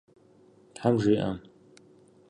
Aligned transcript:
Тхьэм 0.73 0.95
жиӏэ! 1.03 1.29